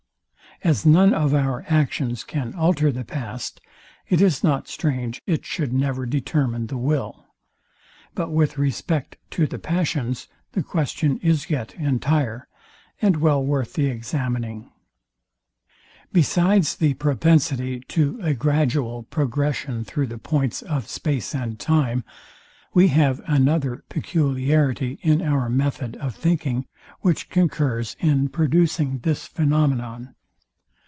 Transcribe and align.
As 0.63 0.85
none 0.85 1.11
of 1.11 1.33
our 1.33 1.65
actions 1.67 2.23
can 2.23 2.53
alter 2.53 2.91
the 2.91 3.03
past, 3.03 3.59
it 4.07 4.21
is 4.21 4.43
not 4.43 4.67
strange 4.67 5.19
it 5.25 5.43
should 5.43 5.73
never 5.73 6.05
determine 6.05 6.67
the 6.67 6.77
will. 6.77 7.25
But 8.13 8.29
with 8.29 8.59
respect 8.59 9.17
to 9.31 9.47
the 9.47 9.57
passions 9.57 10.27
the 10.51 10.61
question 10.61 11.17
is 11.23 11.49
yet 11.49 11.73
entire, 11.79 12.47
and 13.01 13.17
well 13.17 13.43
worth 13.43 13.73
the 13.73 13.87
examining. 13.87 14.69
Besides 16.13 16.75
the 16.75 16.93
propensity 16.93 17.79
to 17.87 18.19
a 18.21 18.35
gradual 18.35 19.01
progression 19.01 19.83
through 19.83 20.05
the 20.07 20.19
points 20.19 20.61
of 20.61 20.87
space 20.87 21.33
and 21.33 21.59
time, 21.59 22.03
we 22.71 22.89
have 22.89 23.19
another 23.25 23.83
peculiarity 23.89 24.99
in 25.01 25.23
our 25.23 25.49
method 25.49 25.95
of 25.95 26.13
thinking, 26.15 26.67
which 26.99 27.29
concurs 27.31 27.95
in 27.99 28.29
producing 28.29 28.99
this 28.99 29.27
phænomenon. 29.27 30.09